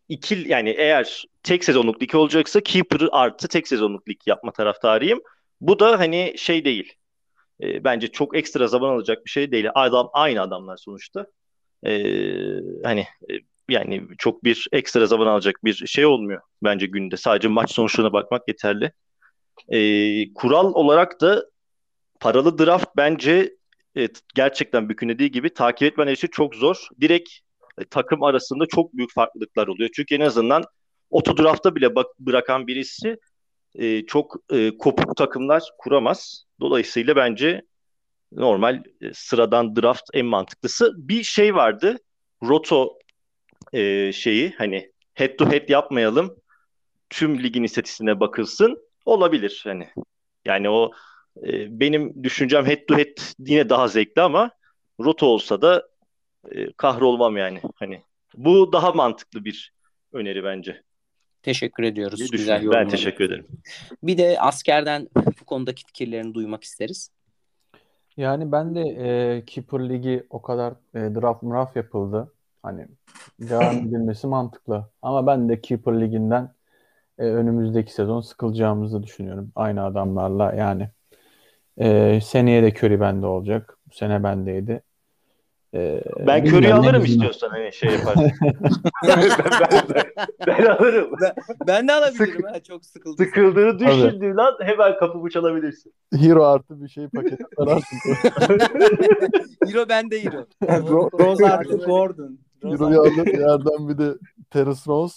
[0.08, 5.20] İki yani eğer tek sezonluk lig olacaksa Keeper artı tek sezonluk lig yapma taraftarıyım.
[5.60, 6.92] Bu da hani şey değil.
[7.62, 9.68] E, bence çok ekstra zaman alacak bir şey değil.
[9.74, 11.26] Adam aynı adamlar sonuçta.
[11.86, 11.90] E,
[12.84, 13.32] hani e,
[13.68, 17.16] yani çok bir ekstra zaman alacak bir şey olmuyor bence günde.
[17.16, 18.92] Sadece maç sonuçlarına bakmak yeterli.
[19.68, 21.44] E, kural olarak da
[22.20, 23.57] paralı draft bence
[23.98, 26.88] e, gerçekten Bükün dediği gibi takip etmen için çok zor.
[27.00, 27.30] Direkt
[27.78, 29.90] e, takım arasında çok büyük farklılıklar oluyor.
[29.94, 30.64] Çünkü en azından
[31.10, 33.18] oto draftta bile bak, bırakan birisi
[33.74, 36.44] e, çok e, kopuk takımlar kuramaz.
[36.60, 37.62] Dolayısıyla bence
[38.32, 40.92] normal e, sıradan draft en mantıklısı.
[40.96, 41.98] Bir şey vardı.
[42.42, 42.98] Roto
[43.72, 46.36] e, şeyi hani head to head yapmayalım.
[47.10, 48.78] Tüm ligin istatistiğine bakılsın.
[49.04, 49.88] Olabilir hani.
[50.44, 50.90] Yani o
[51.46, 54.50] e, benim düşüncem head to head yine daha zevkli ama
[55.00, 55.88] roto olsa da
[56.50, 57.60] e, kahrolmam yani.
[57.74, 58.02] Hani
[58.36, 59.72] bu daha mantıklı bir
[60.12, 60.82] öneri bence.
[61.42, 62.30] Teşekkür ediyoruz.
[62.30, 62.84] Güzel yorumlar.
[62.84, 63.46] Ben teşekkür ederim.
[64.02, 65.08] Bir de askerden
[65.40, 67.10] bu konudaki fikirlerini duymak isteriz.
[68.16, 72.32] Yani ben de e, Keeper Ligi o kadar e, draft mraf yapıldı.
[72.62, 72.86] Hani
[73.40, 74.90] devam edilmesi mantıklı.
[75.02, 76.54] Ama ben de Keeper Ligi'nden
[77.18, 79.52] e, önümüzdeki sezon sıkılacağımızı düşünüyorum.
[79.54, 80.88] Aynı adamlarla yani.
[81.80, 83.78] E, seneye de Curry bende olacak.
[83.90, 84.82] Bu sene bendeydi.
[85.74, 88.32] E, Ben en alırım istiyorsan hani şey yaparsın.
[89.08, 89.22] ben,
[89.70, 90.04] ben, ben,
[90.46, 91.10] ben alırım.
[91.66, 93.26] Ben de alabilirim Sık- ha çok sıkıldım.
[93.26, 95.92] Sıkıldığını düşündüğün an hemen kapımı çalabilirsin.
[96.16, 97.98] Hero artı bir şey paketi ararsın.
[99.66, 100.46] Hero bende hero.
[100.62, 102.38] Ro- Rose artı Gordon.
[102.64, 104.14] Rose Hero'yu alır yerden bir de
[104.50, 105.16] Terrace Rose.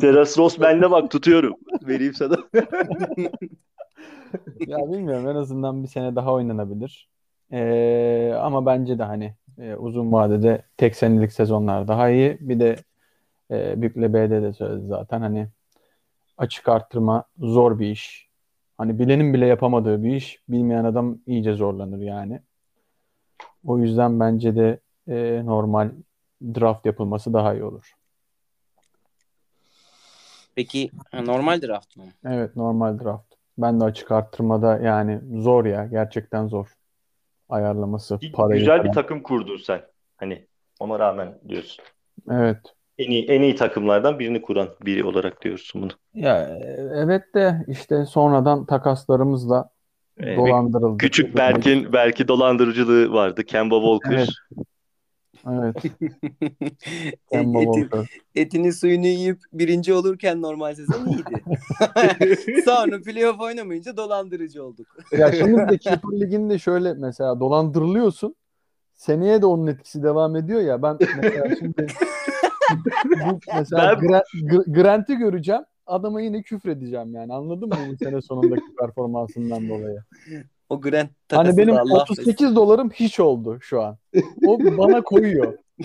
[0.00, 1.54] Teras Ross bende bak tutuyorum.
[1.82, 2.36] Vereyim sana.
[4.66, 7.08] Ya bilmiyorum en azından bir sene daha oynanabilir.
[7.52, 12.38] Ee, ama bence de hani e, uzun vadede tek senelik sezonlar daha iyi.
[12.40, 12.76] Bir de
[13.50, 15.48] e, Bükle B'de de söyledi zaten hani
[16.38, 18.28] açık arttırma zor bir iş.
[18.78, 20.42] Hani bilenin bile yapamadığı bir iş.
[20.48, 22.40] Bilmeyen adam iyice zorlanır yani.
[23.66, 25.90] O yüzden bence de e, normal
[26.42, 27.94] draft yapılması daha iyi olur.
[30.54, 32.04] Peki ha, normal draft mı?
[32.24, 33.33] Evet normal draft.
[33.58, 36.66] Ben de açık arttırmada yani zor ya gerçekten zor.
[37.48, 38.88] Ayarlaması, parayı Güzel falan.
[38.88, 39.82] bir takım kurdun sen.
[40.16, 40.46] Hani
[40.80, 41.84] ona rağmen diyorsun.
[42.30, 42.58] Evet.
[42.98, 45.90] En iyi, en iyi takımlardan birini kuran biri olarak diyorsun bunu.
[46.14, 46.58] Ya
[46.94, 49.70] evet de işte sonradan takaslarımızla
[50.20, 51.00] Ee, bir dolandırıldık.
[51.00, 53.44] Küçük Berk'in belki dolandırıcılığı vardı.
[53.44, 54.18] Kemba Walker.
[54.18, 54.28] Evet.
[55.52, 55.76] Evet.
[57.32, 58.20] Kemba Etin, Walker.
[58.34, 61.42] etini suyunu yiyip birinci olurken normal sezon iyiydi.
[62.64, 64.86] Sonra playoff oynamayınca dolandırıcı olduk.
[65.18, 68.34] Ya şimdi de Keeper Ligi'nde şöyle mesela dolandırılıyorsun.
[68.94, 70.82] Seneye de onun etkisi devam ediyor ya.
[70.82, 71.86] Ben mesela şimdi
[73.04, 75.62] bu mesela Ben- Gra- Gr- Grant'i göreceğim.
[75.86, 77.32] Adama yine küfredeceğim yani.
[77.34, 79.98] Anladın mı bu sene sonundaki performansından dolayı?
[80.74, 82.22] O Grant Hani benim da Allah affetsin.
[82.22, 83.96] 38 dolarım hiç oldu şu an.
[84.46, 85.58] O bana koyuyor.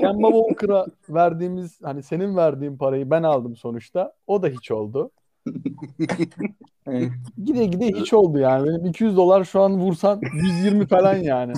[0.00, 4.12] Kemba Walker'a verdiğimiz hani senin verdiğin parayı ben aldım sonuçta.
[4.26, 5.10] O da hiç oldu.
[6.86, 7.10] Evet.
[7.44, 8.66] Gide gide hiç oldu yani.
[8.68, 11.52] Benim 200 dolar şu an vursan 120 falan yani.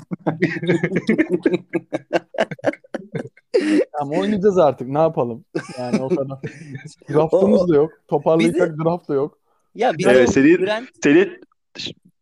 [4.01, 4.89] Ama oynayacağız artık.
[4.89, 5.45] Ne yapalım?
[5.79, 6.39] Yani o kadar.
[7.11, 7.93] Draftımız da yok.
[8.09, 9.39] Toparlayacak draft da yok.
[9.75, 11.41] Ya bir Evet, de senin- Grant Senin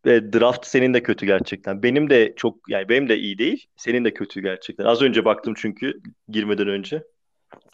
[0.07, 1.83] e, draft senin de kötü gerçekten.
[1.83, 3.67] Benim de çok yani benim de iyi değil.
[3.77, 4.85] Senin de kötü gerçekten.
[4.85, 7.03] Az önce baktım çünkü girmeden önce.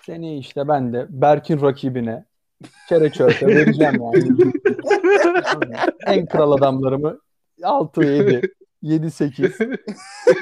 [0.06, 2.24] Seni işte ben de Berk'in rakibine
[2.88, 4.28] çere çörte vereceğim yani.
[6.06, 7.18] en kral adamlarımı
[7.62, 8.40] 6 7
[8.82, 9.60] 7 8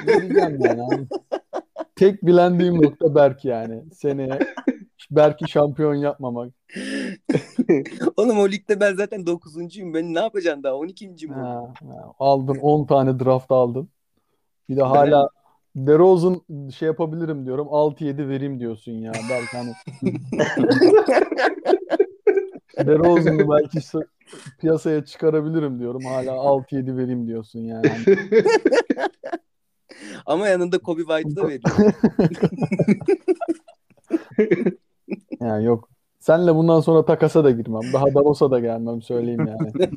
[0.07, 0.81] vereceğim yani.
[0.89, 1.07] Hani
[1.95, 3.83] Tek bilendiğim nokta Berk yani.
[3.93, 4.39] Seneye
[5.11, 6.53] Berk'i şampiyon yapmamak.
[8.17, 9.93] Oğlum o ligde ben zaten 9'uncuyum.
[9.93, 10.73] Ben ne yapacaksın daha?
[10.73, 11.07] 12.
[11.07, 11.33] mi?
[11.33, 13.89] Ha, ha, aldın 10 tane draft aldın.
[14.69, 15.29] Bir de hala
[15.75, 16.41] DeRozan
[16.75, 17.67] şey yapabilirim diyorum.
[17.67, 19.11] 6-7 vereyim diyorsun ya.
[19.29, 19.73] Berk hani
[22.87, 23.99] DeRozan'ı belki işte
[24.59, 26.05] piyasaya çıkarabilirim diyorum.
[26.05, 27.91] Hala 6-7 vereyim diyorsun yani.
[30.25, 31.93] Ama yanında Kobe White'ı da veriyor.
[35.39, 35.94] Yani yok.
[36.25, 37.93] Senle bundan sonra takasa da girmem.
[37.93, 39.89] Daha Davos'a da gelmem söyleyeyim yani.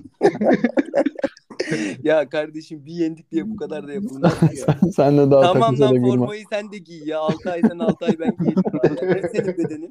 [2.03, 4.91] ya kardeşim bir yendik diye bu kadar da yapılmaz ya.
[4.93, 6.19] Senle daha tamam takasa da lan girmem.
[6.19, 7.19] formayı sen de giy ya.
[7.19, 8.63] 6 ay sen 6 ay ben giyelim.
[8.65, 9.23] bari.
[9.23, 9.91] Ne senin bedenin?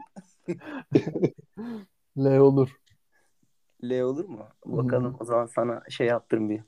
[2.18, 2.70] L olur.
[3.84, 4.46] L olur mu?
[4.66, 6.62] Bakalım o zaman sana şey yaptırım bir.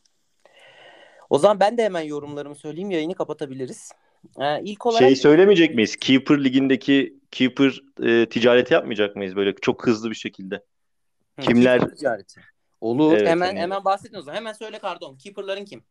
[1.29, 2.91] O zaman ben de hemen yorumlarımı söyleyeyim.
[2.91, 3.91] Yayını kapatabiliriz.
[4.39, 5.95] Ee, ilk olarak Şey söylemeyecek miyiz?
[5.95, 10.55] Keeper ligindeki Keeper e, ticareti yapmayacak mıyız böyle çok hızlı bir şekilde?
[10.55, 12.41] Hı, kimler- keeper ticareti.
[12.81, 13.13] Olur.
[13.17, 14.37] Evet, hemen hani- hemen bahsedin o zaman.
[14.37, 15.15] Hemen söyle Kardon.
[15.15, 15.83] Keeper'ların kim?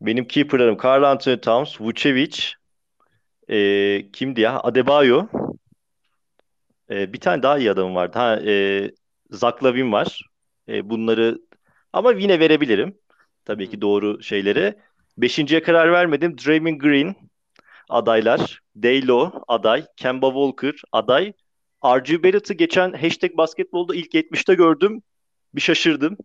[0.00, 2.38] Benim keeper'larım Karl Anthony Towns, Vucevic,
[3.50, 4.60] e, kimdi ya?
[4.60, 5.26] Adebayo.
[6.90, 8.18] E, bir tane daha iyi adamım vardı.
[8.18, 8.90] Ha, e,
[9.30, 10.22] Zach Lavin var.
[10.68, 11.38] E, bunları
[11.92, 12.98] ama yine verebilirim.
[13.44, 14.74] Tabii ki doğru şeyleri.
[15.18, 16.38] Beşinciye karar vermedim.
[16.38, 17.14] Draymond Green
[17.88, 18.60] adaylar.
[18.82, 19.86] Daylo aday.
[19.96, 21.32] Kemba Walker aday.
[21.84, 25.02] RG Barrett'ı geçen hashtag basketbolda ilk 70'te gördüm.
[25.54, 26.16] Bir şaşırdım.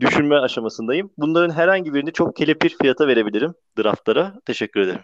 [0.00, 1.10] Düşünme aşamasındayım.
[1.18, 4.40] Bunların herhangi birini çok kelepir fiyata verebilirim draftlara.
[4.46, 5.02] Teşekkür ederim.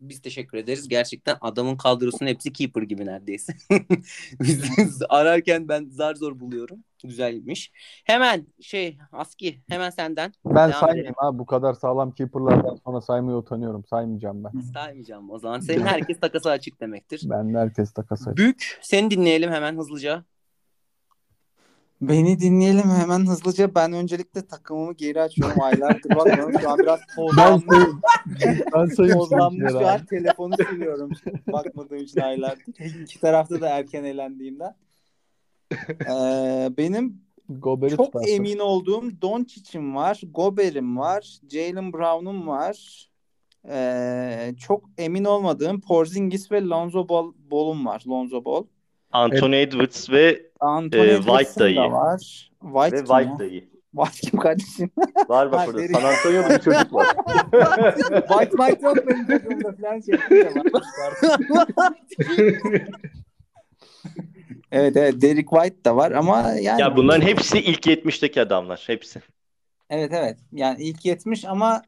[0.00, 0.88] Biz teşekkür ederiz.
[0.88, 3.52] Gerçekten adamın kadrosunun hepsi keeper gibi neredeyse.
[4.40, 6.84] Biz ararken ben zar zor buluyorum.
[7.04, 7.72] Güzelmiş.
[8.04, 10.32] Hemen şey Aski hemen senden.
[10.44, 11.38] Ben Devam saymayayım abi.
[11.38, 13.84] Bu kadar sağlam keeper'lardan sonra saymaya utanıyorum.
[13.84, 14.60] Saymayacağım ben.
[14.60, 15.60] Saymayacağım o zaman.
[15.60, 17.20] Senin herkes takası açık demektir.
[17.24, 18.36] Ben de herkes takasa.
[18.36, 20.24] Bük seni dinleyelim hemen hızlıca.
[22.02, 23.74] Beni dinleyelim hemen hızlıca.
[23.74, 25.62] Ben öncelikle takımımı geri açıyorum.
[25.62, 26.60] Aylardır bakmıyorum.
[26.60, 27.88] Şu an biraz tozlanmış.
[28.74, 29.18] Ben sayayım.
[29.18, 30.04] Tozlanmış şu an.
[30.04, 31.10] Telefonu siliyorum.
[31.52, 33.00] Bakmadığım için aylardır.
[33.02, 34.74] İki tarafta da erken elendiğimden.
[36.10, 38.28] Ee, benim Gober'i çok tutarsın.
[38.32, 40.20] emin olduğum Doncic'im var.
[40.30, 41.38] Gober'im var.
[41.50, 43.08] Jalen Brown'um var.
[43.70, 48.02] Ee, çok emin olmadığım Porzingis ve Lonzo Ball, Ball'um var.
[48.08, 48.64] Lonzo Ball.
[49.12, 51.76] Anthony Edwards ve Anthony Edwards'ın White da iyi.
[51.76, 52.50] da var.
[52.62, 53.06] White ve kim?
[53.06, 53.72] White da iyi.
[53.96, 54.90] White kim kardeşim?
[55.28, 55.88] Var bak burada.
[55.88, 57.06] San Antonio'da bir çocuk var.
[58.28, 60.52] White White yok benim takımda falan şey ya.
[64.72, 68.84] Evet evet Derek White da var ama yani Ya bunların hepsi ilk 70'teki adamlar.
[68.86, 69.22] Hepsi.
[69.90, 71.82] evet evet yani ilk 70 ama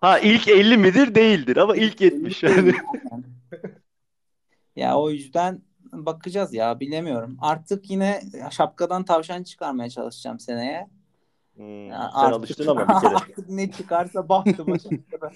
[0.00, 1.14] Ha ilk 50 midir?
[1.14, 2.72] Değildir ama ilk 70 yani.
[4.76, 7.36] ya o yüzden bakacağız ya bilemiyorum.
[7.40, 10.88] Artık yine şapkadan tavşan çıkarmaya çalışacağım seneye.
[11.56, 13.14] Hmm, Ya sen alıştın ama bir kere.
[13.16, 15.32] artık ne çıkarsa bahtı başımda.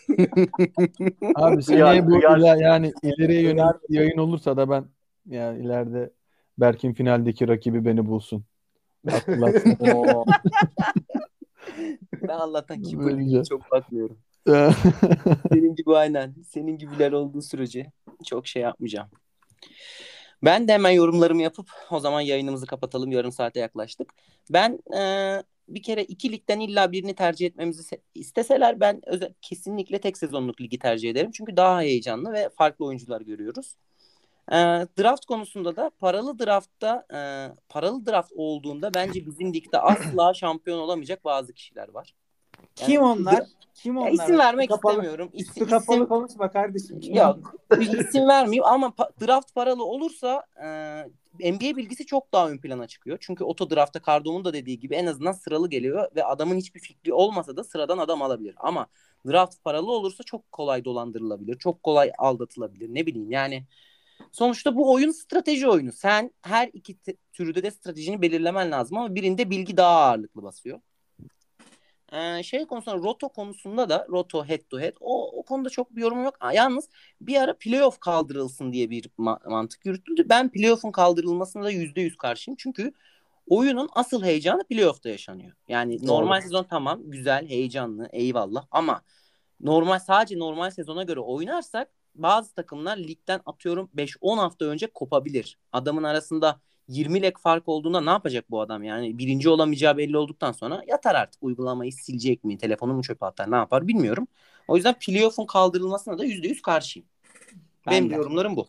[1.35, 2.21] Abi seneye bu
[2.61, 4.85] yani ileriye yönelik yayın olursa da ben
[5.27, 6.11] yani ileride
[6.59, 8.45] Berk'in finaldeki rakibi beni bulsun.
[12.23, 13.45] Ben Allah'tan ki Bence.
[13.45, 14.19] çok bakmıyorum.
[15.53, 16.35] Senin gibi aynen.
[16.49, 17.93] Senin gibiler olduğu sürece
[18.25, 19.09] çok şey yapmayacağım.
[20.45, 23.13] Ben de hemen yorumlarımı yapıp o zaman yayınımızı kapatalım.
[23.13, 24.15] Yarım saate yaklaştık.
[24.51, 30.01] Ben e, bir kere iki ligden illa birini tercih etmemizi se- isteseler ben özel, kesinlikle
[30.01, 31.31] tek sezonluk ligi tercih ederim.
[31.31, 33.77] Çünkü daha heyecanlı ve farklı oyuncular görüyoruz.
[34.49, 34.57] E,
[34.99, 37.19] draft konusunda da paralı draftta e,
[37.69, 42.15] paralı draft olduğunda bence bizim ligde asla şampiyon olamayacak bazı kişiler var.
[42.77, 43.45] Kim onlar?
[43.75, 44.13] Kim Ya onlar?
[44.13, 45.31] isim vermek Üstü kapalı, istemiyorum.
[45.35, 47.01] Üstü İsim, kapalı isim, konuşma kardeşim.
[47.01, 50.47] Kim yok isim vermeyeyim ama pa- draft paralı olursa
[51.41, 53.19] e, NBA bilgisi çok daha ön plana çıkıyor.
[53.21, 57.13] Çünkü oto draftta Cardo'nun da dediği gibi en azından sıralı geliyor ve adamın hiçbir fikri
[57.13, 58.55] olmasa da sıradan adam alabilir.
[58.59, 58.87] Ama
[59.27, 61.59] draft paralı olursa çok kolay dolandırılabilir.
[61.59, 62.95] Çok kolay aldatılabilir.
[62.95, 63.65] Ne bileyim yani
[64.33, 65.93] sonuçta bu oyun strateji oyunu.
[65.93, 66.97] Sen her iki
[67.33, 70.81] türde de stratejini belirlemen lazım ama birinde bilgi daha ağırlıklı basıyor.
[72.13, 76.01] Ee, şey konusunda roto konusunda da roto head to head o, o konuda çok bir
[76.01, 76.35] yorum yok.
[76.55, 76.89] Yalnız
[77.21, 80.29] bir ara playoff kaldırılsın diye bir ma- mantık yürütüldü.
[80.29, 82.57] Ben playoff'un kaldırılmasına da yüzde yüz karşıyım.
[82.57, 82.93] Çünkü
[83.49, 85.53] oyunun asıl heyecanı playoff'ta yaşanıyor.
[85.69, 89.03] Yani normal sezon tamam güzel heyecanlı eyvallah ama
[89.61, 95.59] normal sadece normal sezona göre oynarsak bazı takımlar ligden atıyorum 5-10 hafta önce kopabilir.
[95.73, 100.53] Adamın arasında 20 lek fark olduğunda ne yapacak bu adam yani birinci olamayacağı belli olduktan
[100.53, 104.27] sonra yatar artık uygulamayı silecek mi telefonu mu çöpe atar ne yapar bilmiyorum.
[104.69, 107.09] O yüzden playoff'un kaldırılmasına da %100 karşıyım.
[107.87, 108.15] Ben Benim de.
[108.15, 108.67] yorumlarım bu.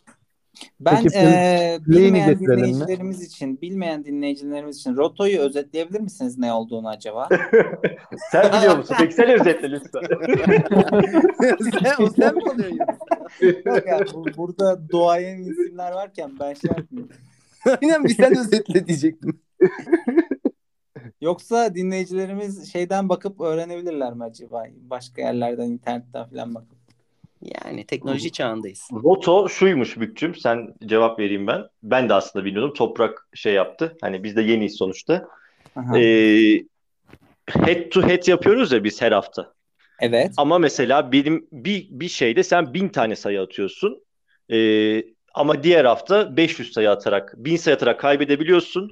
[0.80, 2.66] Ben Peki, eee play'ini bilmeyen getirelim mi?
[2.66, 7.30] dinleyicilerimiz için, bilmeyen dinleyicilerimiz için Roto'yu özetleyebilir misiniz ne olduğunu acaba?
[8.32, 8.96] Sen biliyor musun?
[9.00, 10.02] Peki sen özetle lütfen.
[11.84, 12.80] sen, o sen mi oluyorsun?
[13.42, 17.16] Yok ya, bu- burada doğayan isimler varken ben şey yapmıyorum.
[17.82, 19.40] Aynen bir sen özetle diyecektim.
[21.22, 24.66] Yoksa dinleyicilerimiz şeyden bakıp öğrenebilirler mi acaba?
[24.90, 26.78] Başka yerlerden, internetten falan bakıp.
[27.42, 28.88] Yani teknoloji çağındayız.
[28.94, 30.36] Roto şuymuş Bükçüm.
[30.36, 31.62] Sen cevap vereyim ben.
[31.84, 32.74] Ben de aslında bilmiyordum.
[32.74, 33.98] Toprak şey yaptı.
[34.02, 35.28] Hani biz de yeniyiz sonuçta.
[35.76, 36.00] Aha.
[36.00, 36.64] Ee,
[37.48, 39.54] head to head yapıyoruz ya biz her hafta.
[40.00, 40.32] Evet.
[40.38, 44.04] Ama mesela benim bir, bir şeyde sen bin tane sayı atıyorsun.
[44.52, 45.04] Ee,
[45.34, 48.92] ama diğer hafta 500 sayı atarak, 1000 sayı atarak kaybedebiliyorsun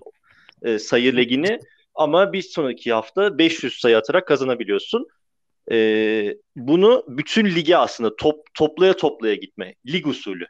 [0.62, 1.60] e, sayı legini.
[1.96, 5.08] Ama bir sonraki hafta 500 sayı atarak kazanabiliyorsun.
[5.72, 9.76] Ee, bunu bütün lige aslında top, toplaya toplaya gitme.
[9.88, 10.46] Lig usulü.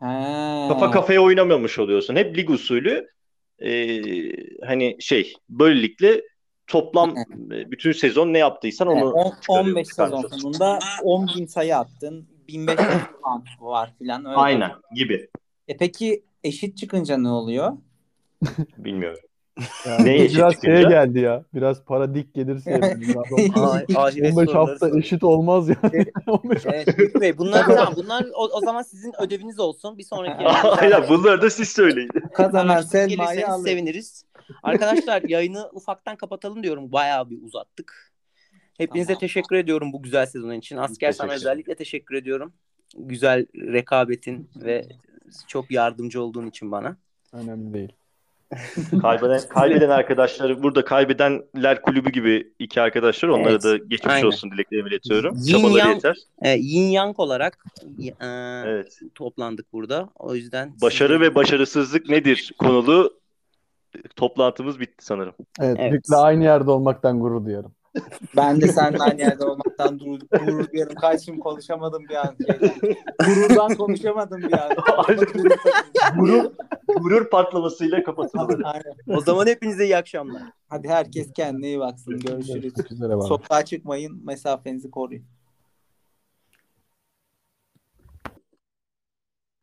[0.00, 0.66] Ha.
[0.68, 2.16] Kafa kafaya oynamamış oluyorsun.
[2.16, 3.08] Hep lig usulü.
[3.62, 4.02] Ee,
[4.66, 6.22] hani şey böylelikle
[6.66, 7.14] toplam
[7.52, 11.76] e, bütün sezon ne yaptıysan Evet, onu on- çıkarıyor, 15 sezon sonunda 10 bin sayı
[11.76, 12.28] attın.
[12.48, 12.88] 1500
[13.22, 14.24] puan var filan.
[14.24, 14.36] Öyle.
[14.36, 15.28] Aynen gibi.
[15.68, 17.72] E peki eşit çıkınca ne oluyor?
[18.78, 19.20] Bilmiyorum.
[19.86, 20.74] Yani Ne eşit biraz çıkınca?
[20.76, 21.44] şeye geldi ya.
[21.54, 22.80] Biraz para dik gelirse.
[23.54, 26.06] Ay, ahiret 15 soruları hafta eşit olmaz yani.
[26.26, 26.88] 15 Evet
[27.20, 29.98] Bey bunlar tamam bunlar o, o zaman sizin ödeviniz olsun.
[29.98, 30.44] Bir sonraki
[30.80, 32.10] Aynen bunları da siz söyleyin.
[32.34, 33.68] Kazanan Selma'yı alır.
[33.68, 34.24] seviniriz.
[34.62, 36.92] Arkadaşlar yayını ufaktan kapatalım diyorum.
[36.92, 38.12] Bayağı bir uzattık.
[38.78, 39.20] Hepinize Tamam.
[39.20, 40.76] teşekkür ediyorum bu güzel sezon için.
[40.76, 42.52] Asker sana özellikle teşekkür ediyorum.
[42.96, 44.86] Güzel rekabetin ve
[45.48, 46.96] çok yardımcı olduğun için bana.
[47.32, 47.92] Önemli değil.
[49.02, 53.64] Kaybeden, kaybeden arkadaşları burada kaybedenler kulübü gibi iki arkadaşlar onlara Evet.
[53.64, 54.26] da geçmiş Aynen.
[54.26, 55.36] olsun dileklerimi iletiyorum.
[55.36, 56.16] Yin Çabaları yang- yeter.
[56.42, 57.64] E, yin yang olarak
[58.20, 58.26] e,
[58.66, 59.00] Evet.
[59.14, 60.08] toplandık burada.
[60.14, 63.20] O yüzden Başarı size- ve başarısızlık nedir konulu
[64.16, 65.34] toplantımız bitti sanırım.
[65.60, 65.92] Evet, Evet.
[65.92, 67.72] Bük'le aynı yerde olmaktan gurur duyarım.
[68.36, 70.94] Ben de seninle aynı yerde olmaktan gurur, gurur duyarım.
[70.94, 72.36] Kaçım konuşamadım bir an.
[72.46, 72.96] Şeyden.
[73.26, 74.70] Gururdan konuşamadım bir an.
[76.18, 76.44] Gurur,
[77.00, 78.62] gurur patlamasıyla kapatılır.
[78.64, 79.16] Aynen.
[79.16, 80.42] o zaman hepinize iyi akşamlar.
[80.68, 82.18] Hadi herkes kendine iyi baksın.
[82.18, 82.74] Görüşürüz.
[83.28, 84.20] Sokağa çıkmayın.
[84.24, 85.24] Mesafenizi koruyun.